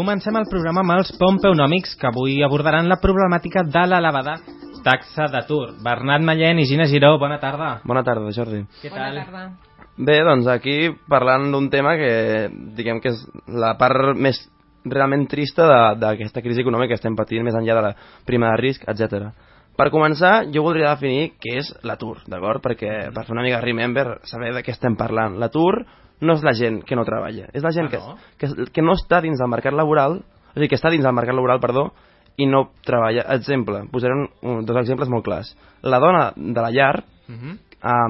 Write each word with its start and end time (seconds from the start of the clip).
Comencem 0.00 0.32
el 0.40 0.46
programa 0.48 0.80
amb 0.80 0.94
els 0.94 1.10
pompeonòmics 1.20 1.90
que 2.00 2.06
avui 2.08 2.38
abordaran 2.40 2.86
la 2.88 2.96
problemàtica 3.02 3.60
de 3.68 3.82
l'elevada 3.84 4.38
taxa 4.86 5.26
d'atur. 5.28 5.74
Bernat 5.84 6.22
Mallent 6.24 6.62
i 6.62 6.64
Gina 6.70 6.86
Giró, 6.88 7.10
bona 7.20 7.36
tarda. 7.42 7.82
Bona 7.84 8.00
tarda, 8.06 8.30
Jordi. 8.32 8.62
Què 8.80 8.88
Bona 8.88 9.10
tal? 9.10 9.18
tarda. 9.26 9.42
Bé, 10.00 10.16
doncs 10.24 10.48
aquí 10.48 10.76
parlant 11.06 11.50
d'un 11.52 11.68
tema 11.68 11.98
que 12.00 12.48
diguem 12.78 13.02
que 13.04 13.12
és 13.12 13.20
la 13.52 13.74
part 13.76 14.16
més 14.16 14.40
realment 14.88 15.26
trista 15.28 15.66
de- 15.68 16.00
d'aquesta 16.00 16.40
crisi 16.40 16.64
econòmica 16.64 16.94
que 16.94 17.00
estem 17.02 17.14
patint 17.18 17.44
més 17.44 17.54
enllà 17.60 17.74
de 17.76 17.82
la 17.90 17.94
prima 18.24 18.54
de 18.54 18.56
risc, 18.62 18.88
etc. 18.88 19.34
Per 19.76 19.90
començar, 19.92 20.46
jo 20.50 20.62
voldria 20.64 20.94
definir 20.96 21.34
què 21.36 21.58
és 21.60 21.74
l'atur, 21.84 22.22
d'acord? 22.26 22.62
Perquè 22.64 23.12
per 23.12 23.26
fer 23.26 23.36
una 23.36 23.42
mica 23.44 23.60
remember, 23.60 24.20
saber 24.24 24.54
de 24.54 24.62
què 24.64 24.72
estem 24.72 24.96
parlant. 24.96 25.36
L'atur 25.36 25.84
no 26.20 26.34
és 26.36 26.42
la 26.44 26.52
gent 26.52 26.82
que 26.84 26.96
no 26.96 27.04
treballa, 27.04 27.48
és 27.52 27.62
la 27.64 27.72
gent 27.72 27.88
Ah, 27.94 27.98
no? 27.98 28.16
que, 28.36 28.46
que, 28.46 28.70
que 28.72 28.82
no 28.82 28.92
està 28.92 29.20
dins 29.20 29.38
del 29.38 29.48
mercat 29.48 29.72
laboral, 29.72 30.22
a 30.54 30.60
dir, 30.60 30.68
que 30.68 30.76
està 30.76 30.90
dins 30.90 31.04
del 31.04 31.14
mercat 31.14 31.34
laboral, 31.34 31.60
perdó, 31.60 31.90
i 32.36 32.46
no 32.46 32.70
treballa. 32.86 33.24
Exemple, 33.36 33.84
posaré 33.92 34.14
un, 34.14 34.28
un, 34.42 34.64
dos 34.66 34.76
exemples 34.80 35.08
molt 35.08 35.24
clars. 35.24 35.54
La 35.82 35.98
dona 35.98 36.32
de 36.36 36.60
la 36.60 36.70
llar, 36.70 37.04
Uh 37.30 37.32
-huh. 37.32 37.58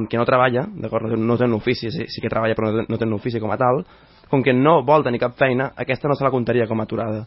um, 0.00 0.06
que 0.06 0.16
no 0.16 0.24
treballa, 0.24 0.66
d'acord, 0.66 1.04
no, 1.10 1.16
no 1.16 1.36
té 1.36 1.44
un 1.44 1.52
ofici, 1.52 1.90
sí, 1.90 2.06
sí 2.08 2.20
que 2.22 2.28
treballa 2.30 2.54
però 2.54 2.72
no 2.72 2.78
té, 2.78 2.86
no 2.88 2.96
té 2.96 3.04
un 3.04 3.12
ofici 3.12 3.38
com 3.38 3.50
a 3.50 3.58
tal, 3.58 3.84
com 4.30 4.42
que 4.42 4.54
no 4.54 4.82
vol 4.82 5.04
tenir 5.04 5.20
cap 5.20 5.34
feina, 5.36 5.72
aquesta 5.76 6.08
no 6.08 6.14
se 6.14 6.24
la 6.24 6.30
comptaria 6.30 6.66
com 6.66 6.80
a 6.80 6.84
aturada. 6.84 7.26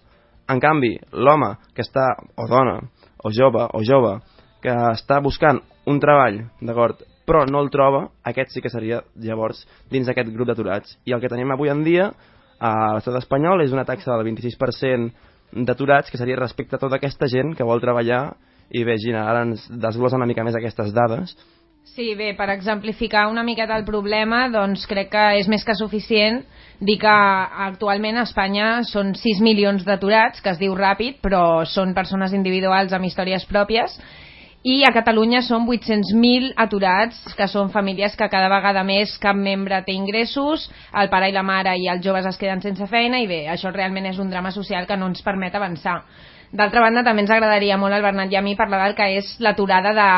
En 0.49 0.59
canvi, 0.59 0.97
l'home 1.11 1.55
que 1.75 1.81
està, 1.83 2.15
o 2.35 2.47
dona, 2.47 2.79
o 3.23 3.29
jove, 3.29 3.67
o 3.73 3.83
jove, 3.83 4.19
que 4.61 4.69
està 4.71 5.21
buscant 5.21 5.61
un 5.85 5.99
treball, 5.99 6.49
d'acord, 6.61 7.03
però 7.27 7.45
no 7.49 7.61
el 7.63 7.71
troba, 7.71 8.07
aquest 8.27 8.51
sí 8.53 8.61
que 8.61 8.71
seria, 8.71 9.01
llavors, 9.15 9.63
dins 9.91 10.07
d'aquest 10.07 10.31
grup 10.33 10.49
d'aturats. 10.49 10.97
I 11.05 11.15
el 11.15 11.21
que 11.23 11.31
tenim 11.31 11.51
avui 11.51 11.71
en 11.71 11.83
dia 11.85 12.11
a 12.59 12.73
l'estat 12.95 13.19
espanyol 13.19 13.63
és 13.63 13.75
una 13.75 13.85
taxa 13.87 14.11
del 14.13 14.27
26% 14.31 15.63
d'aturats, 15.65 16.09
que 16.09 16.17
seria 16.17 16.39
respecte 16.39 16.75
a 16.75 16.81
tota 16.81 16.97
aquesta 16.97 17.29
gent 17.29 17.53
que 17.55 17.67
vol 17.67 17.81
treballar 17.83 18.33
i 18.73 18.83
bé, 18.87 18.95
Gina, 18.97 19.27
ara 19.29 19.43
ens 19.45 19.67
desglossa 19.69 20.17
una 20.17 20.25
mica 20.29 20.43
més 20.45 20.55
aquestes 20.57 20.93
dades. 20.95 21.35
Sí, 21.93 22.13
bé, 22.15 22.31
per 22.33 22.47
exemplificar 22.53 23.27
una 23.27 23.43
miqueta 23.43 23.75
el 23.75 23.83
problema, 23.85 24.47
doncs 24.49 24.87
crec 24.87 25.11
que 25.11 25.23
és 25.41 25.49
més 25.51 25.65
que 25.67 25.75
suficient 25.75 26.39
dir 26.79 26.95
que 27.01 27.15
actualment 27.67 28.17
a 28.17 28.23
Espanya 28.23 28.69
són 28.87 29.11
6 29.19 29.41
milions 29.43 29.83
d'aturats, 29.85 30.41
que 30.41 30.53
es 30.55 30.61
diu 30.61 30.73
ràpid, 30.79 31.19
però 31.21 31.65
són 31.69 31.93
persones 31.93 32.33
individuals 32.33 32.95
amb 32.95 33.09
històries 33.09 33.45
pròpies, 33.51 33.99
i 34.63 34.77
a 34.87 34.93
Catalunya 34.95 35.41
són 35.43 35.65
800.000 35.67 36.53
aturats, 36.63 37.17
que 37.35 37.49
són 37.51 37.71
famílies 37.73 38.15
que 38.15 38.29
cada 38.31 38.47
vegada 38.51 38.83
més 38.87 39.17
cap 39.19 39.35
membre 39.35 39.81
té 39.83 39.91
ingressos, 39.91 40.69
el 40.95 41.09
pare 41.11 41.27
i 41.29 41.35
la 41.35 41.43
mare 41.43 41.75
i 41.75 41.89
els 41.91 42.03
joves 42.05 42.29
es 42.29 42.39
queden 42.39 42.63
sense 42.63 42.87
feina, 42.87 43.19
i 43.19 43.27
bé, 43.27 43.43
això 43.51 43.73
realment 43.75 44.07
és 44.07 44.21
un 44.23 44.31
drama 44.31 44.53
social 44.55 44.87
que 44.87 44.95
no 44.97 45.11
ens 45.11 45.21
permet 45.25 45.55
avançar. 45.59 45.99
D'altra 46.53 46.83
banda, 46.85 47.03
també 47.03 47.25
ens 47.25 47.33
agradaria 47.33 47.79
molt 47.81 47.97
al 47.97 48.05
Bernat 48.05 48.31
i 48.31 48.37
a 48.39 48.43
mi 48.45 48.55
parlar 48.55 48.85
del 48.85 48.95
que 48.95 49.09
és 49.17 49.35
l'aturada 49.43 49.91
de 49.97 50.09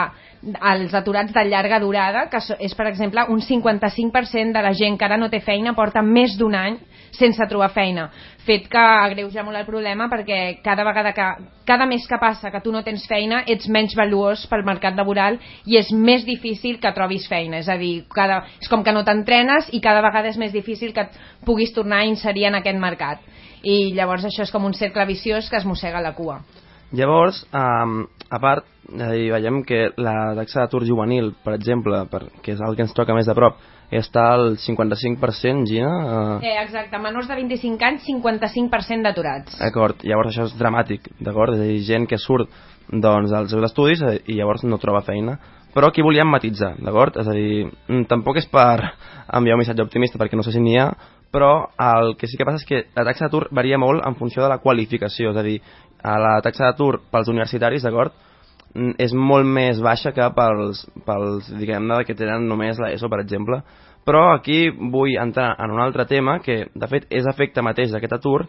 els 0.46 0.94
aturats 0.94 1.34
de 1.34 1.44
llarga 1.50 1.80
durada, 1.82 2.28
que 2.30 2.40
és, 2.60 2.74
per 2.78 2.86
exemple, 2.92 3.24
un 3.34 3.42
55% 3.42 4.54
de 4.54 4.62
la 4.62 4.74
gent 4.78 4.98
que 4.98 5.06
ara 5.08 5.18
no 5.18 5.30
té 5.30 5.40
feina 5.42 5.74
porta 5.74 6.04
més 6.06 6.36
d'un 6.38 6.56
any 6.56 6.78
sense 7.16 7.48
trobar 7.50 7.72
feina. 7.74 8.10
Fet 8.46 8.68
que 8.70 8.82
agreuja 8.82 9.44
molt 9.44 9.58
el 9.58 9.66
problema 9.66 10.10
perquè 10.12 10.60
cada 10.64 10.84
vegada 10.86 11.14
que, 11.18 11.28
cada 11.66 11.88
mes 11.90 12.06
que 12.08 12.20
passa 12.22 12.52
que 12.52 12.62
tu 12.62 12.74
no 12.76 12.84
tens 12.86 13.08
feina 13.10 13.42
ets 13.48 13.70
menys 13.72 13.96
valuós 13.98 14.46
pel 14.52 14.66
mercat 14.68 14.98
laboral 15.00 15.40
i 15.66 15.80
és 15.80 15.90
més 15.92 16.26
difícil 16.28 16.78
que 16.84 16.94
trobis 16.94 17.26
feina. 17.32 17.64
És 17.64 17.70
a 17.70 17.80
dir, 17.82 18.04
cada, 18.14 18.44
és 18.62 18.70
com 18.70 18.84
que 18.84 18.94
no 18.94 19.06
t'entrenes 19.08 19.72
i 19.74 19.82
cada 19.82 20.04
vegada 20.06 20.30
és 20.30 20.38
més 20.38 20.54
difícil 20.54 20.94
que 20.94 21.08
et 21.08 21.18
puguis 21.46 21.74
tornar 21.74 22.04
a 22.04 22.12
inserir 22.12 22.52
en 22.52 22.60
aquest 22.62 22.80
mercat. 22.80 23.26
I 23.64 23.96
llavors 23.98 24.28
això 24.28 24.46
és 24.46 24.54
com 24.54 24.68
un 24.68 24.78
cercle 24.78 25.08
viciós 25.10 25.50
que 25.50 25.58
es 25.58 25.66
mossega 25.66 26.04
la 26.04 26.14
cua. 26.14 26.44
Llavors, 26.92 27.42
um, 27.54 28.04
a 28.30 28.40
part, 28.40 28.66
eh, 28.94 29.32
veiem 29.34 29.64
que 29.66 29.90
la 29.98 30.36
taxa 30.38 30.62
d'atur 30.62 30.86
juvenil, 30.86 31.34
per 31.44 31.56
exemple, 31.56 32.04
per, 32.12 32.28
que 32.44 32.54
és 32.54 32.62
el 32.62 32.76
que 32.76 32.86
ens 32.86 32.94
toca 32.94 33.16
més 33.18 33.26
de 33.26 33.34
prop, 33.38 33.58
està 33.92 34.26
al 34.34 34.56
55%, 34.58 35.66
Gina. 35.70 36.40
Eh, 36.42 36.52
Eh, 36.52 36.62
exacte, 36.64 36.98
menors 37.00 37.28
de 37.28 37.36
25 37.36 37.84
anys, 37.86 38.06
55% 38.06 39.04
d'aturats. 39.04 39.58
D'acord, 39.60 40.04
llavors 40.04 40.34
això 40.34 40.46
és 40.46 40.56
dramàtic, 40.58 41.10
d'acord? 41.20 41.54
És 41.56 41.62
a 41.62 41.68
dir, 41.70 41.82
gent 41.86 42.08
que 42.08 42.18
surt 42.18 42.50
doncs, 42.90 43.32
dels 43.32 43.50
seus 43.52 43.64
estudis 43.64 44.02
eh, 44.02 44.20
i 44.28 44.38
llavors 44.40 44.64
no 44.64 44.78
troba 44.78 45.02
feina. 45.02 45.40
Però 45.76 45.90
aquí 45.90 46.02
volíem 46.02 46.30
matitzar, 46.32 46.76
d'acord? 46.80 47.18
És 47.20 47.28
a 47.28 47.34
dir, 47.36 47.66
mm, 47.90 48.06
tampoc 48.08 48.38
és 48.38 48.48
per 48.48 48.94
enviar 49.34 49.58
un 49.58 49.60
missatge 49.60 49.84
optimista 49.84 50.18
perquè 50.18 50.38
no 50.38 50.44
sé 50.44 50.54
si 50.54 50.62
n'hi 50.64 50.78
ha, 50.80 50.94
però 51.32 51.68
el 51.78 52.16
que 52.16 52.28
sí 52.28 52.38
que 52.38 52.46
passa 52.46 52.62
és 52.64 52.66
que 52.66 52.86
la 52.96 53.04
taxa 53.04 53.26
d'atur 53.26 53.50
varia 53.52 53.78
molt 53.78 54.06
en 54.08 54.16
funció 54.16 54.42
de 54.42 54.48
la 54.48 54.62
qualificació, 54.64 55.32
és 55.32 55.38
a 55.38 55.44
dir, 55.44 55.60
a 56.06 56.20
la 56.22 56.36
taxa 56.46 56.70
d'atur 56.70 57.00
pels 57.12 57.32
universitaris, 57.32 57.86
d'acord? 57.86 58.14
Mm, 58.76 58.94
és 59.02 59.16
molt 59.16 59.48
més 59.48 59.80
baixa 59.82 60.12
que 60.14 60.28
pels, 60.36 60.84
pels 61.08 61.50
diguem-ne, 61.58 62.04
que 62.06 62.18
tenen 62.18 62.48
només 62.50 62.80
l'ESO, 62.82 63.10
per 63.10 63.22
exemple. 63.24 63.62
Però 64.06 64.28
aquí 64.36 64.68
vull 64.70 65.16
entrar 65.18 65.56
en 65.64 65.74
un 65.74 65.82
altre 65.82 66.06
tema 66.06 66.38
que, 66.46 66.66
de 66.74 66.88
fet, 66.92 67.08
és 67.10 67.26
efecte 67.26 67.64
mateix 67.66 67.94
d'aquest 67.96 68.20
atur, 68.20 68.44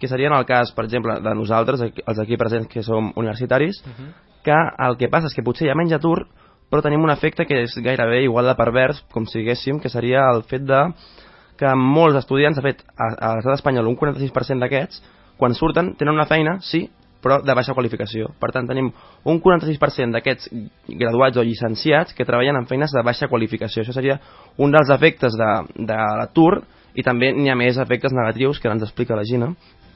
que 0.00 0.08
seria 0.08 0.28
en 0.28 0.36
el 0.36 0.46
cas, 0.48 0.72
per 0.74 0.84
exemple, 0.84 1.20
de 1.22 1.34
nosaltres, 1.34 1.84
els 1.86 2.18
aquí 2.18 2.36
presents 2.36 2.66
que 2.68 2.82
som 2.82 3.12
universitaris, 3.14 3.78
que 4.44 4.56
el 4.86 4.96
que 4.98 5.08
passa 5.12 5.30
és 5.30 5.36
que 5.36 5.44
potser 5.46 5.68
hi 5.68 5.70
ha 5.72 5.78
menys 5.78 5.94
atur, 5.96 6.26
però 6.68 6.82
tenim 6.82 7.04
un 7.06 7.12
efecte 7.14 7.46
que 7.46 7.62
és 7.64 7.76
gairebé 7.82 8.24
igual 8.24 8.50
de 8.50 8.56
pervers, 8.58 9.04
com 9.14 9.24
si 9.26 9.38
diguéssim, 9.38 9.78
que 9.80 9.92
seria 9.92 10.26
el 10.34 10.42
fet 10.50 10.66
de 10.66 10.82
que 11.56 11.72
molts 11.78 12.18
estudiants, 12.18 12.58
de 12.58 12.64
fet, 12.64 12.82
a, 12.96 13.12
a 13.14 13.30
l'estat 13.38 13.60
espanyol 13.60 13.88
un 13.88 13.96
46% 13.96 14.60
d'aquests, 14.60 15.00
quan 15.40 15.54
surten, 15.54 15.94
tenen 15.96 16.16
una 16.16 16.26
feina, 16.28 16.58
sí, 16.64 16.86
però 17.22 17.40
de 17.42 17.54
baixa 17.56 17.74
qualificació. 17.74 18.30
Per 18.40 18.50
tant, 18.54 18.68
tenim 18.68 18.90
un 19.24 19.40
46% 19.42 20.14
d'aquests 20.14 20.50
graduats 20.88 21.40
o 21.40 21.44
llicenciats 21.46 22.14
que 22.14 22.26
treballen 22.28 22.60
en 22.60 22.68
feines 22.70 22.92
de 22.94 23.02
baixa 23.06 23.28
qualificació. 23.32 23.82
Això 23.82 23.94
seria 23.96 24.18
un 24.58 24.74
dels 24.74 24.92
efectes 24.94 25.36
de, 25.38 25.50
de 25.76 25.98
l'atur 26.20 26.60
i 26.96 27.04
també 27.04 27.32
n'hi 27.32 27.50
ha 27.52 27.58
més 27.58 27.78
efectes 27.80 28.14
negatius 28.16 28.60
que 28.60 28.68
ara 28.68 28.78
ens 28.78 28.86
explica 28.86 29.18
la 29.18 29.26
Gina. 29.28 29.52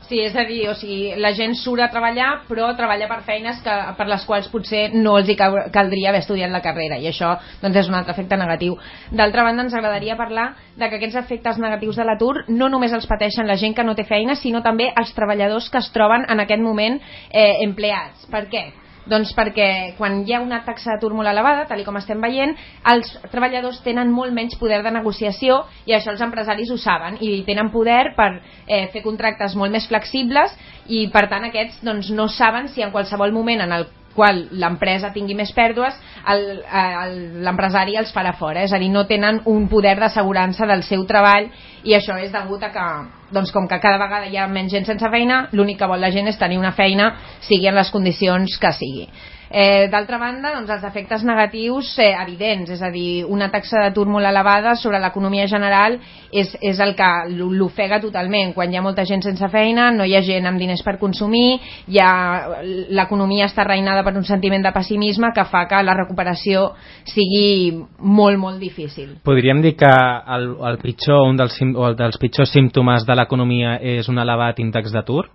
Sí, 0.09 0.19
és 0.25 0.34
a 0.34 0.43
dir, 0.43 0.65
o 0.66 0.72
sigui, 0.75 1.12
la 1.22 1.31
gent 1.38 1.53
surt 1.55 1.84
a 1.84 1.91
treballar, 1.93 2.31
però 2.49 2.72
treballa 2.75 3.06
per 3.06 3.21
feines 3.28 3.61
que, 3.62 3.77
per 3.94 4.06
les 4.11 4.25
quals 4.27 4.49
potser 4.50 4.88
no 4.97 5.15
els 5.21 5.31
hi 5.31 5.37
caldria 5.38 6.11
haver 6.11 6.25
estudiat 6.25 6.50
la 6.50 6.62
carrera, 6.65 6.99
i 6.99 7.06
això 7.06 7.37
doncs, 7.61 7.78
és 7.78 7.93
un 7.93 7.99
altre 8.00 8.16
efecte 8.16 8.38
negatiu. 8.41 8.75
D'altra 9.15 9.44
banda, 9.47 9.69
ens 9.69 9.78
agradaria 9.78 10.19
parlar 10.19 10.49
de 10.75 10.88
que 10.88 10.99
aquests 10.99 11.21
efectes 11.22 11.62
negatius 11.62 12.00
de 12.00 12.09
l'atur 12.09 12.34
no 12.49 12.69
només 12.72 12.97
els 12.97 13.06
pateixen 13.06 13.47
la 13.47 13.59
gent 13.61 13.77
que 13.77 13.87
no 13.87 13.94
té 13.94 14.09
feina, 14.09 14.34
sinó 14.34 14.65
també 14.66 14.91
els 14.91 15.15
treballadors 15.15 15.71
que 15.71 15.78
es 15.78 15.94
troben 15.94 16.27
en 16.27 16.43
aquest 16.43 16.62
moment 16.65 16.99
eh, 17.31 17.62
empleats. 17.62 18.27
Per 18.34 18.49
què? 18.50 18.67
Doncs 19.10 19.32
perquè 19.34 19.69
quan 19.98 20.21
hi 20.22 20.34
ha 20.34 20.41
una 20.44 20.60
taxa 20.66 20.93
d'atur 20.94 21.12
molt 21.19 21.31
elevada, 21.31 21.66
tal 21.66 21.82
com 21.87 21.98
estem 21.98 22.21
veient, 22.22 22.54
els 22.93 23.10
treballadors 23.32 23.81
tenen 23.87 24.12
molt 24.15 24.34
menys 24.37 24.56
poder 24.60 24.82
de 24.87 24.94
negociació 24.94 25.65
i 25.88 25.97
això 25.97 26.15
els 26.15 26.22
empresaris 26.22 26.71
ho 26.71 26.78
saben 26.78 27.19
i 27.20 27.41
tenen 27.47 27.72
poder 27.75 28.15
per 28.16 28.31
eh, 28.66 28.87
fer 28.93 29.03
contractes 29.03 29.56
molt 29.59 29.75
més 29.75 29.88
flexibles 29.91 30.54
i 30.87 31.09
per 31.12 31.26
tant 31.31 31.49
aquests 31.49 31.82
doncs, 31.87 32.10
no 32.15 32.28
saben 32.28 32.70
si 32.70 32.87
en 32.87 32.94
qualsevol 32.94 33.34
moment 33.34 33.66
en 33.66 33.75
el 33.81 33.88
qual 34.20 34.42
l'empresa 34.60 35.14
tingui 35.16 35.34
més 35.38 35.54
pèrdues, 35.56 35.97
el- 36.28 36.60
el- 36.60 37.42
l'empresari 37.47 37.97
els 37.97 38.12
farà 38.12 38.34
fora. 38.36 38.66
És 38.66 38.75
a 38.76 38.78
dir, 38.82 38.91
no 38.92 39.06
tenen 39.08 39.41
un 39.48 39.66
poder 39.72 39.97
d'assegurança 39.98 40.69
del 40.69 40.84
seu 40.84 41.06
treball 41.08 41.48
i 41.88 41.97
això 41.97 42.19
és 42.20 42.32
degut 42.34 42.62
a 42.62 42.72
que, 42.75 42.86
doncs, 43.32 43.53
com 43.54 43.66
que 43.69 43.81
cada 43.81 43.97
vegada 43.97 44.28
hi 44.28 44.36
ha 44.36 44.47
menys 44.47 44.72
gent 44.76 44.84
sense 44.84 45.08
feina, 45.10 45.47
l'únic 45.56 45.78
que 45.81 45.88
vol 45.88 46.00
la 46.00 46.12
gent 46.12 46.28
és 46.28 46.38
tenir 46.38 46.58
una 46.60 46.72
feina, 46.76 47.14
sigui 47.41 47.70
en 47.70 47.81
les 47.81 47.91
condicions 47.91 48.58
que 48.60 48.72
sigui. 48.76 49.08
Eh, 49.53 49.88
D'altra 49.91 50.16
banda, 50.22 50.53
doncs, 50.55 50.70
els 50.70 50.85
efectes 50.87 51.25
negatius 51.26 51.88
eh, 51.99 52.12
evidents, 52.23 52.70
és 52.70 52.82
a 52.87 52.91
dir, 52.94 53.25
una 53.26 53.49
taxa 53.50 53.81
d'atur 53.82 54.05
molt 54.06 54.29
elevada 54.29 54.76
sobre 54.79 55.00
l'economia 55.02 55.49
general 55.50 55.97
és, 56.31 56.52
és 56.62 56.79
el 56.79 56.93
que 56.94 57.08
l'ofega 57.35 57.99
totalment. 58.00 58.52
Quan 58.55 58.70
hi 58.70 58.79
ha 58.79 58.85
molta 58.85 59.02
gent 59.08 59.25
sense 59.26 59.49
feina, 59.50 59.88
no 59.91 60.06
hi 60.06 60.14
ha 60.14 60.23
gent 60.23 60.47
amb 60.47 60.62
diners 60.62 60.85
per 60.87 60.94
consumir, 61.02 61.58
ha- 61.99 62.62
l'economia 62.94 63.50
està 63.50 63.67
reinada 63.67 64.06
per 64.06 64.14
un 64.14 64.25
sentiment 64.25 64.62
de 64.62 64.70
pessimisme 64.73 65.32
que 65.35 65.44
fa 65.50 65.64
que 65.67 65.82
la 65.82 65.99
recuperació 65.99 66.69
sigui 67.11 67.75
molt, 67.99 68.38
molt 68.38 68.62
difícil. 68.62 69.17
Podríem 69.26 69.62
dir 69.67 69.75
que 69.75 69.91
el, 69.91 70.50
el 70.70 70.79
pitjor, 70.79 71.26
un 71.26 71.37
dels, 71.43 71.58
o 71.75 71.91
el 71.91 71.99
dels 71.99 72.23
pitjors 72.23 72.55
símptomes 72.55 73.03
de 73.06 73.19
l'economia 73.19 73.81
és 73.82 74.06
un 74.08 74.23
elevat 74.23 74.62
índex 74.62 74.94
d'atur? 74.94 75.26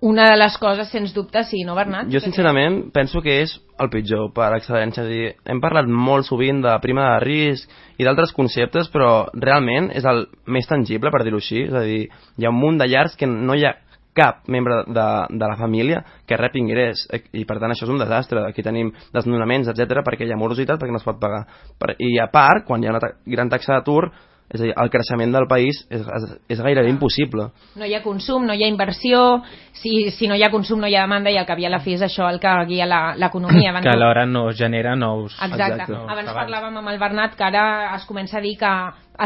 Una 0.00 0.28
de 0.30 0.36
les 0.38 0.54
coses, 0.62 0.86
sens 0.92 1.10
dubte, 1.14 1.42
sí, 1.42 1.64
no, 1.66 1.74
Bernat? 1.74 2.06
Jo, 2.12 2.20
sincerament, 2.22 2.84
penso 2.94 3.18
que 3.18 3.40
és 3.42 3.56
el 3.82 3.90
pitjor, 3.90 4.28
per 4.34 4.52
excel·lència. 4.54 5.02
És 5.02 5.10
dir, 5.10 5.32
hem 5.50 5.58
parlat 5.62 5.90
molt 5.90 6.28
sovint 6.28 6.60
de 6.62 6.76
prima 6.84 7.08
de 7.08 7.24
risc 7.24 7.98
i 7.98 8.06
d'altres 8.06 8.30
conceptes, 8.36 8.92
però 8.94 9.26
realment 9.34 9.90
és 9.90 10.06
el 10.06 10.28
més 10.46 10.70
tangible, 10.70 11.10
per 11.10 11.24
dir-ho 11.26 11.42
així. 11.42 11.64
És 11.66 11.74
a 11.74 11.82
dir, 11.82 12.04
hi 12.38 12.46
ha 12.46 12.54
un 12.54 12.60
munt 12.60 12.78
de 12.78 12.86
llars 12.86 13.18
que 13.18 13.26
no 13.26 13.58
hi 13.58 13.66
ha 13.66 13.74
cap 14.18 14.46
membre 14.50 14.84
de, 14.86 15.08
de 15.30 15.46
la 15.46 15.56
família 15.58 16.00
que 16.26 16.38
rep 16.38 16.56
ingrés 16.58 17.04
i 17.38 17.44
per 17.46 17.58
tant 17.60 17.70
això 17.70 17.86
és 17.86 17.92
un 17.92 18.00
desastre 18.02 18.42
aquí 18.48 18.64
tenim 18.66 18.90
desnonaments 19.14 19.70
etc 19.70 20.02
perquè 20.06 20.26
hi 20.26 20.32
ha 20.34 20.40
morositat 20.40 20.80
perquè 20.80 20.94
no 20.94 20.98
es 20.98 21.06
pot 21.06 21.20
pagar 21.22 21.44
per, 21.78 21.94
i 22.02 22.16
a 22.18 22.26
part 22.32 22.66
quan 22.66 22.82
hi 22.82 22.88
ha 22.88 22.96
una 22.96 23.02
ta 23.04 23.12
gran 23.26 23.52
taxa 23.52 23.76
d'atur 23.76 24.08
és 24.48 24.60
a 24.60 24.64
dir, 24.64 24.72
el 24.80 24.88
creixement 24.90 25.32
del 25.34 25.46
país 25.48 25.82
és, 25.90 26.00
és, 26.00 26.22
és 26.48 26.60
gairebé 26.64 26.88
impossible. 26.88 27.50
No 27.76 27.84
hi 27.84 27.94
ha 27.94 28.02
consum, 28.02 28.46
no 28.48 28.54
hi 28.56 28.64
ha 28.64 28.68
inversió, 28.70 29.42
si, 29.76 30.10
si 30.10 30.26
no 30.26 30.34
hi 30.38 30.42
ha 30.42 30.50
consum 30.50 30.80
no 30.80 30.88
hi 30.88 30.96
ha 30.96 31.02
demanda 31.04 31.30
i 31.30 31.36
el 31.36 31.44
que 31.44 31.52
havia 31.52 31.68
a 31.68 31.74
la 31.76 31.80
fi 31.84 31.94
és 31.98 32.02
això 32.06 32.28
el 32.32 32.40
que 32.40 32.54
guia 32.70 32.86
la- 32.86 33.14
l'economia. 33.16 33.70
Abans 33.70 33.84
Que 33.84 33.92
alhora 33.92 34.24
no 34.26 34.46
genera 34.52 34.96
nous... 34.96 35.34
Exacte. 35.36 35.82
Exacte. 35.82 35.92
Abans 35.92 36.24
Treballs. 36.30 36.40
parlàvem 36.40 36.80
amb 36.80 36.88
el 36.94 36.98
Bernat 36.98 37.36
que 37.36 37.44
ara 37.44 37.66
es 37.96 38.06
comença 38.08 38.38
a 38.38 38.40
dir 38.40 38.56
que 38.56 38.72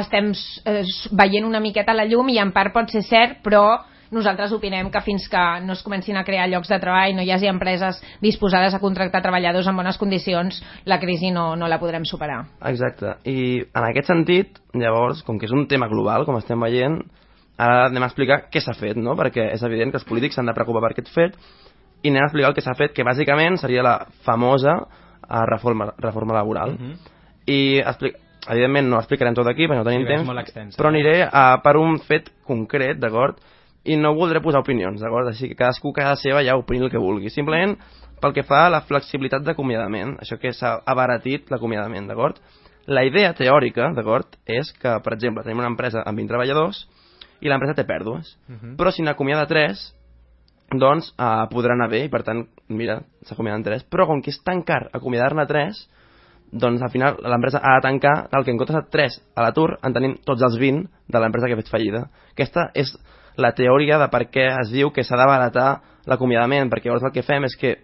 estem 0.00 0.32
eh, 0.64 0.82
veient 1.12 1.44
una 1.46 1.60
miqueta 1.60 1.94
la 1.94 2.04
llum 2.08 2.28
i 2.32 2.38
en 2.42 2.50
part 2.52 2.72
pot 2.74 2.90
ser 2.90 3.02
cert, 3.06 3.38
però 3.44 3.78
nosaltres 4.12 4.52
opinem 4.52 4.90
que 4.92 5.00
fins 5.02 5.24
que 5.32 5.42
no 5.64 5.72
es 5.72 5.82
comencin 5.82 6.16
a 6.20 6.24
crear 6.24 6.46
llocs 6.50 6.68
de 6.70 6.78
treball, 6.82 7.14
no 7.16 7.22
hi 7.24 7.30
hagi 7.32 7.48
empreses 7.50 7.98
disposades 8.20 8.74
a 8.76 8.80
contractar 8.82 9.22
treballadors 9.24 9.66
en 9.70 9.76
bones 9.76 9.98
condicions, 9.98 10.60
la 10.84 11.00
crisi 11.00 11.30
no, 11.32 11.56
no 11.56 11.68
la 11.68 11.80
podrem 11.80 12.04
superar. 12.08 12.42
Exacte. 12.70 13.16
I 13.24 13.62
en 13.64 13.88
aquest 13.88 14.12
sentit, 14.12 14.60
llavors, 14.76 15.22
com 15.26 15.38
que 15.40 15.48
és 15.48 15.52
un 15.56 15.66
tema 15.68 15.88
global, 15.90 16.26
com 16.28 16.36
estem 16.38 16.60
veient, 16.60 17.00
ara 17.58 17.86
anem 17.88 18.02
a 18.04 18.10
explicar 18.10 18.44
què 18.52 18.60
s'ha 18.62 18.74
fet, 18.78 18.96
no? 19.00 19.16
Perquè 19.18 19.50
és 19.54 19.62
evident 19.66 19.92
que 19.92 20.00
els 20.00 20.06
polítics 20.08 20.36
s'han 20.38 20.48
de 20.50 20.54
preocupar 20.56 20.82
per 20.86 20.92
aquest 20.94 21.12
fet 21.14 21.36
i 22.02 22.10
anem 22.10 22.24
a 22.24 22.26
explicar 22.26 22.50
el 22.50 22.56
que 22.56 22.64
s'ha 22.64 22.74
fet, 22.78 22.92
que 22.96 23.04
bàsicament 23.06 23.56
seria 23.60 23.82
la 23.86 23.96
famosa 24.26 24.74
eh, 24.82 25.44
reforma, 25.46 25.92
reforma 25.98 26.34
laboral. 26.34 26.76
Mhm. 26.78 26.94
I 27.46 27.60
expli- 27.80 28.14
evidentment 28.48 28.88
no 28.90 28.98
explicarem 28.98 29.34
tot 29.34 29.46
aquí 29.46 29.68
perquè 29.68 29.78
no 29.78 29.86
tenim 29.86 30.02
Sí, 30.02 30.08
temps, 30.08 30.76
però 30.76 30.88
aniré 30.90 31.22
a, 31.30 31.60
per 31.62 31.76
un 31.78 31.98
fet 32.02 32.30
concret, 32.46 32.98
d'acord? 32.98 33.38
I 33.84 33.96
no 33.98 34.14
voldré 34.14 34.40
posar 34.42 34.62
opinions, 34.62 35.00
d'acord? 35.02 35.32
Així 35.32 35.48
que 35.50 35.58
cadascú 35.58 35.92
cada 35.92 36.14
seva 36.16 36.42
ja 36.46 36.56
opini 36.58 36.84
el 36.86 36.90
que 36.92 37.02
vulgui. 37.02 37.32
Simplement 37.34 37.74
pel 38.22 38.34
que 38.36 38.44
fa 38.46 38.66
a 38.66 38.70
la 38.70 38.82
flexibilitat 38.86 39.42
d'acomiadament, 39.42 40.16
això 40.22 40.38
que 40.38 40.52
s'ha 40.54 40.76
abaratit 40.86 41.50
l'acomiadament, 41.50 42.06
d'acord? 42.06 42.38
La 42.86 43.04
idea 43.06 43.32
teòrica, 43.34 43.90
d'acord, 43.94 44.36
és 44.46 44.70
que, 44.78 44.94
per 45.02 45.14
exemple, 45.16 45.42
tenim 45.42 45.62
una 45.62 45.70
empresa 45.70 46.02
amb 46.06 46.18
20 46.18 46.30
treballadors 46.30 46.84
i 47.42 47.50
l'empresa 47.50 47.74
té 47.78 47.84
pèrdues. 47.86 48.36
Mhm. 48.48 48.76
Però 48.78 48.92
si 48.94 49.02
n'acomiada 49.02 49.46
3, 49.50 49.82
doncs 50.78 51.12
eh, 51.18 51.46
podrà 51.50 51.74
anar 51.74 51.90
bé 51.90 52.04
i 52.06 52.08
per 52.08 52.22
tant, 52.22 52.46
mira, 52.68 53.00
s'acomiaden 53.26 53.62
3. 53.66 53.84
Però 53.90 54.06
com 54.06 54.22
que 54.22 54.30
és 54.30 54.40
tan 54.42 54.62
car 54.62 54.88
acomiadar-ne 54.92 55.46
3, 55.46 55.82
doncs 56.52 56.82
al 56.84 56.90
final 56.92 57.16
l'empresa 57.24 57.60
ha 57.64 57.78
de 57.78 57.86
tancar, 57.86 58.28
tal 58.30 58.44
que 58.44 58.52
en 58.52 58.58
comptes 58.60 58.76
de 58.76 58.84
3 58.92 59.18
a 59.34 59.46
l'atur 59.46 59.78
en 59.82 59.94
tenim 59.96 60.18
tots 60.24 60.42
els 60.44 60.58
20 60.60 60.84
de 61.08 61.20
l'empresa 61.20 61.48
que 61.48 61.56
ha 61.56 61.62
fet 61.62 61.72
fallida. 61.72 62.04
Aquesta 62.32 62.68
és 62.74 62.92
la 63.40 63.54
teoria 63.56 63.98
de 63.98 64.08
per 64.12 64.26
què 64.28 64.44
es 64.60 64.72
diu 64.72 64.90
que 64.92 65.04
s'ha 65.04 65.16
d'abaratar 65.16 65.80
l'acomiadament, 66.06 66.68
perquè 66.68 66.90
llavors 66.90 67.06
el 67.08 67.14
que 67.14 67.24
fem 67.24 67.46
és 67.48 67.56
que 67.56 67.76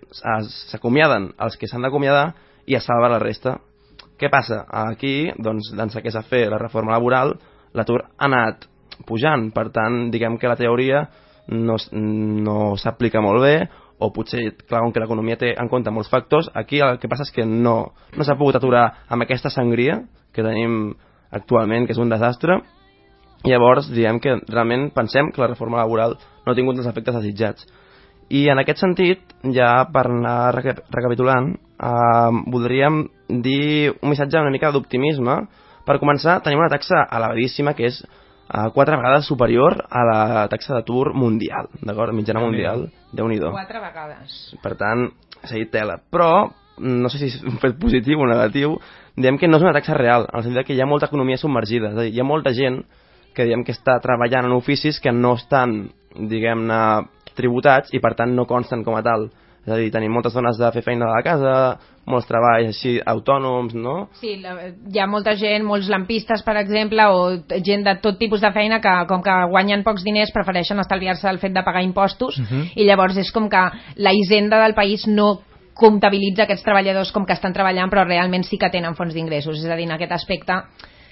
s'acomiaden 0.68 1.32
els 1.40 1.56
que 1.56 1.68
s'han 1.70 1.86
d'acomiadar 1.86 2.34
i 2.66 2.76
es 2.76 2.84
salva 2.84 3.08
la 3.08 3.22
resta. 3.22 3.56
Què 4.18 4.28
passa? 4.28 4.64
Aquí, 4.68 5.30
doncs, 5.38 5.72
d'ençà 5.78 6.02
que 6.02 6.12
s'ha 6.12 6.26
fet 6.26 6.50
la 6.50 6.58
reforma 6.60 6.92
laboral, 6.92 7.36
l'atur 7.72 8.02
ha 8.04 8.26
anat 8.26 8.66
pujant, 9.06 9.48
per 9.54 9.68
tant, 9.72 10.08
diguem 10.10 10.36
que 10.36 10.50
la 10.50 10.58
teoria 10.58 11.06
no, 11.48 11.76
no 11.94 12.76
s'aplica 12.76 13.22
molt 13.24 13.44
bé, 13.46 13.54
o 13.98 14.12
potser, 14.14 14.52
clar, 14.68 14.82
com 14.84 14.92
que 14.94 15.02
l'economia 15.02 15.38
té 15.38 15.52
en 15.58 15.68
compte 15.68 15.90
molts 15.90 16.10
factors, 16.10 16.50
aquí 16.54 16.80
el 16.84 16.98
que 17.02 17.10
passa 17.10 17.26
és 17.26 17.34
que 17.34 17.44
no, 17.46 17.92
no 18.14 18.24
s'ha 18.24 18.38
pogut 18.38 18.56
aturar 18.58 18.84
amb 19.08 19.24
aquesta 19.24 19.50
sangria 19.50 20.02
que 20.32 20.44
tenim 20.46 20.94
actualment, 21.34 21.86
que 21.86 21.96
és 21.96 22.00
un 22.00 22.10
desastre, 22.12 22.60
i 23.46 23.52
llavors 23.52 23.90
diem 23.94 24.18
que 24.22 24.38
realment 24.48 24.88
pensem 24.94 25.30
que 25.30 25.42
la 25.42 25.50
reforma 25.50 25.78
laboral 25.82 26.16
no 26.44 26.52
ha 26.52 26.56
tingut 26.58 26.78
els 26.78 26.88
efectes 26.90 27.18
desitjats. 27.20 27.66
I 28.28 28.48
en 28.52 28.60
aquest 28.60 28.82
sentit, 28.82 29.22
ja 29.54 29.86
per 29.92 30.04
anar 30.08 30.52
reca- 30.56 30.82
recapitulant, 30.92 31.54
eh, 31.54 32.42
voldríem 32.52 33.06
dir 33.28 33.94
un 34.02 34.10
missatge 34.10 34.40
una 34.40 34.52
mica 34.52 34.72
d'optimisme. 34.72 35.38
Per 35.86 35.98
començar, 35.98 36.42
tenim 36.42 36.58
una 36.60 36.68
taxa 36.68 37.06
elevadíssima 37.10 37.74
que 37.74 37.86
és 37.86 38.02
eh, 38.48 38.68
quatre 38.74 38.96
vegades 38.96 39.26
superior 39.26 39.84
a 39.90 40.04
la 40.04 40.48
taxa 40.48 40.74
d'atur 40.74 41.12
mundial, 41.14 41.68
d'acord? 41.82 42.14
Mitjana 42.14 42.40
mundial, 42.40 42.88
déu 43.12 43.28
nhi 43.28 43.40
Quatre 43.40 43.80
vegades. 43.80 44.56
per 44.62 44.76
tant, 44.76 45.10
s'ha 45.42 45.54
dit 45.56 45.70
tela. 45.70 45.98
Però, 46.10 46.50
no 46.78 47.08
sé 47.08 47.18
si 47.18 47.26
és 47.26 47.42
un 47.42 47.58
fet 47.58 47.78
positiu 47.78 48.20
o 48.20 48.26
negatiu, 48.26 48.78
diem 49.16 49.38
que 49.38 49.48
no 49.48 49.56
és 49.56 49.62
una 49.62 49.72
taxa 49.72 49.94
real, 49.94 50.26
en 50.32 50.38
el 50.38 50.44
sentit 50.44 50.66
que 50.66 50.74
hi 50.74 50.80
ha 50.80 50.86
molta 50.86 51.06
economia 51.06 51.36
submergida. 51.36 51.90
És 51.90 51.98
a 51.98 52.02
dir, 52.02 52.14
hi 52.14 52.20
ha 52.20 52.24
molta 52.24 52.52
gent 52.52 52.84
que 53.34 53.44
diem 53.44 53.64
que 53.64 53.72
està 53.72 53.98
treballant 54.02 54.46
en 54.46 54.52
oficis 54.52 55.00
que 55.00 55.12
no 55.12 55.34
estan, 55.34 55.90
diguem-ne, 56.14 57.08
tributats 57.38 57.92
i 57.94 58.00
per 58.02 58.14
tant 58.18 58.34
no 58.34 58.46
consten 58.50 58.82
com 58.84 58.96
a 58.98 59.02
tal. 59.02 59.28
És 59.68 59.72
a 59.74 59.76
dir, 59.76 59.90
tenim 59.92 60.14
moltes 60.16 60.32
dones 60.32 60.56
de 60.56 60.70
fer 60.72 60.80
feina 60.86 61.04
de 61.04 61.12
la 61.12 61.20
casa, 61.26 61.54
molts 62.08 62.24
treballs 62.24 62.70
així 62.70 62.94
autònoms, 63.04 63.74
no? 63.76 64.06
Sí, 64.16 64.38
la, 64.40 64.54
hi 64.72 65.00
ha 65.02 65.06
molta 65.06 65.34
gent, 65.36 65.66
molts 65.68 65.90
lampistes, 65.92 66.40
per 66.46 66.54
exemple, 66.56 67.04
o 67.12 67.36
gent 67.66 67.84
de 67.84 67.94
tot 68.00 68.16
tipus 68.16 68.40
de 68.40 68.48
feina 68.54 68.78
que, 68.80 68.94
com 69.10 69.20
que 69.22 69.34
guanyen 69.52 69.84
pocs 69.84 70.06
diners, 70.06 70.32
prefereixen 70.32 70.80
estalviar-se 70.80 71.28
el 71.28 71.40
fet 71.42 71.52
de 71.52 71.62
pagar 71.66 71.82
impostos, 71.84 72.38
Mhm. 72.40 72.70
i 72.80 72.86
llavors 72.88 73.18
és 73.20 73.30
com 73.30 73.50
que 73.52 73.60
la 73.96 74.14
hisenda 74.16 74.62
del 74.64 74.72
país 74.74 75.06
no 75.06 75.42
comptabilitza 75.74 76.44
aquests 76.46 76.64
treballadors 76.64 77.12
com 77.12 77.26
que 77.26 77.34
estan 77.36 77.52
treballant, 77.52 77.90
però 77.92 78.06
realment 78.06 78.42
sí 78.48 78.56
que 78.58 78.70
tenen 78.70 78.96
fons 78.96 79.12
d'ingressos. 79.14 79.58
És 79.62 79.70
a 79.70 79.76
dir, 79.76 79.84
en 79.84 79.92
aquest 79.92 80.12
aspecte, 80.12 80.62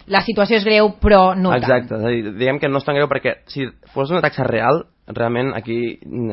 la 0.06 0.22
situació 0.22 0.56
és 0.56 0.64
greu, 0.64 0.94
però 0.98 1.36
no 1.36 1.52
Exacte, 1.54 1.88
tant. 1.92 2.06
dir, 2.08 2.32
diguem 2.32 2.58
que 2.58 2.68
no 2.68 2.78
és 2.78 2.84
tan 2.84 2.94
greu 2.96 3.06
perquè 3.06 3.36
si 3.46 3.66
fos 3.92 4.10
una 4.10 4.22
taxa 4.22 4.44
real, 4.44 4.86
realment 5.14 5.52
aquí 5.54 5.78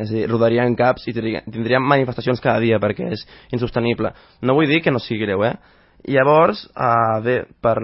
és 0.02 0.12
dir, 0.14 0.26
rodarien 0.30 0.76
caps 0.76 1.06
i 1.08 1.14
tindríem 1.14 1.86
manifestacions 1.86 2.42
cada 2.42 2.62
dia 2.64 2.80
perquè 2.82 3.12
és 3.14 3.26
insostenible. 3.54 4.14
No 4.42 4.58
vull 4.58 4.70
dir 4.70 4.82
que 4.82 4.92
no 4.92 5.02
sigui 5.04 5.26
greu, 5.26 5.44
eh? 5.46 5.56
I 6.04 6.18
llavors, 6.18 6.66
uh, 6.76 7.22
bé, 7.24 7.38
per 7.64 7.78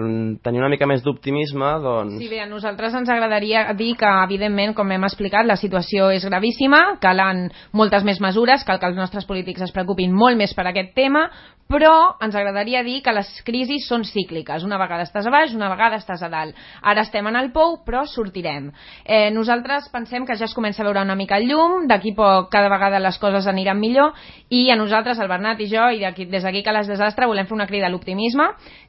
tenir 0.44 0.60
una 0.60 0.68
mica 0.68 0.84
més 0.88 1.00
d'optimisme, 1.00 1.70
doncs... 1.80 2.18
Sí, 2.20 2.28
bé, 2.28 2.42
a 2.44 2.48
nosaltres 2.50 2.92
ens 2.98 3.08
agradaria 3.08 3.62
dir 3.78 3.94
que, 3.96 4.10
evidentment, 4.26 4.74
com 4.76 4.92
hem 4.92 5.06
explicat, 5.08 5.48
la 5.48 5.56
situació 5.56 6.10
és 6.12 6.26
gravíssima, 6.28 6.82
calen 7.00 7.46
moltes 7.72 8.04
més 8.04 8.20
mesures, 8.20 8.66
cal 8.68 8.80
que 8.82 8.90
els 8.90 9.00
nostres 9.00 9.24
polítics 9.24 9.64
es 9.64 9.72
preocupin 9.72 10.12
molt 10.12 10.36
més 10.36 10.52
per 10.52 10.68
aquest 10.68 10.92
tema, 10.98 11.30
però 11.70 12.16
ens 12.20 12.34
agradaria 12.34 12.82
dir 12.82 12.98
que 13.04 13.14
les 13.14 13.28
crisis 13.46 13.86
són 13.86 14.02
cícliques. 14.04 14.64
Una 14.66 14.78
vegada 14.80 15.04
estàs 15.06 15.28
a 15.28 15.32
baix, 15.32 15.54
una 15.54 15.68
vegada 15.70 16.00
estàs 16.00 16.22
a 16.26 16.30
dalt. 16.32 16.58
Ara 16.82 17.04
estem 17.06 17.28
en 17.30 17.38
el 17.38 17.52
pou, 17.54 17.76
però 17.86 18.02
sortirem. 18.10 18.72
Eh, 19.04 19.30
nosaltres 19.30 19.86
pensem 19.94 20.26
que 20.26 20.34
ja 20.36 20.48
es 20.48 20.54
comença 20.56 20.82
a 20.82 20.88
veure 20.88 21.04
una 21.06 21.14
mica 21.14 21.38
el 21.38 21.46
llum, 21.46 21.86
d'aquí 21.86 22.12
poc 22.18 22.50
cada 22.50 22.68
vegada 22.72 22.98
les 22.98 23.18
coses 23.22 23.46
aniran 23.46 23.78
millor, 23.78 24.18
i 24.50 24.66
a 24.70 24.76
nosaltres, 24.76 25.22
el 25.22 25.30
Bernat 25.30 25.62
i 25.62 25.70
jo, 25.70 25.86
i 25.94 26.02
des 26.26 26.42
d'aquí 26.42 26.64
que 26.66 26.74
les 26.74 26.90
desastre, 26.90 27.30
volem 27.30 27.46
fer 27.46 27.54
una 27.54 27.68
crida 27.70 27.86
a 27.86 27.90
l'optimisme, 27.90 28.09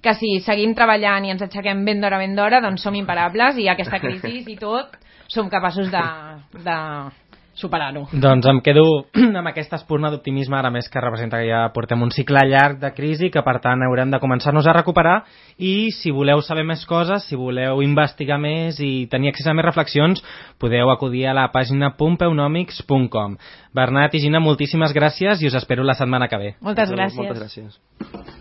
que 0.02 0.14
si 0.14 0.40
seguim 0.46 0.76
treballant 0.78 1.26
i 1.26 1.32
ens 1.32 1.42
aixequem 1.42 1.86
ben 1.86 2.02
d'hora, 2.02 2.18
ben 2.18 2.36
d'hora, 2.36 2.62
doncs 2.62 2.84
som 2.84 2.96
imparables 2.96 3.58
i 3.58 3.70
aquesta 3.70 4.00
crisi 4.04 4.44
i 4.48 4.58
tot 4.58 4.98
som 5.32 5.50
capaços 5.50 5.92
de, 5.92 6.04
de 6.60 6.78
superar-ho. 7.54 8.06
Doncs 8.12 8.48
em 8.48 8.60
quedo 8.64 8.84
amb 9.40 9.50
aquesta 9.52 9.78
espurna 9.80 10.12
d'optimisme 10.12 10.58
ara 10.58 10.72
més 10.74 10.90
que 10.92 11.04
representa 11.04 11.40
que 11.42 11.50
ja 11.50 11.62
portem 11.76 12.02
un 12.04 12.12
cicle 12.12 12.44
llarg 12.48 12.80
de 12.82 12.92
crisi 12.96 13.32
que 13.34 13.44
per 13.46 13.58
tant 13.64 13.84
haurem 13.86 14.12
de 14.12 14.20
començar-nos 14.24 14.68
a 14.68 14.76
recuperar 14.78 15.22
i 15.58 15.92
si 15.96 16.12
voleu 16.16 16.42
saber 16.42 16.66
més 16.68 16.86
coses, 16.90 17.28
si 17.28 17.40
voleu 17.40 17.84
investigar 17.84 18.40
més 18.42 18.80
i 18.80 19.08
tenir 19.12 19.32
accés 19.32 19.48
a 19.48 19.56
més 19.56 19.68
reflexions 19.68 20.24
podeu 20.60 20.92
acudir 20.92 21.28
a 21.28 21.38
la 21.38 21.50
pàgina 21.54 21.94
pumpeunomics.com 21.98 23.38
Bernat 23.76 24.16
i 24.16 24.24
Gina, 24.26 24.44
moltíssimes 24.44 24.96
gràcies 24.96 25.44
i 25.44 25.52
us 25.52 25.60
espero 25.60 25.84
la 25.84 25.96
setmana 25.96 26.28
que 26.28 26.40
ve. 26.40 26.56
Moltes 26.62 26.92
gràcies. 26.92 27.20
Moltes 27.20 27.44
gràcies. 27.44 28.41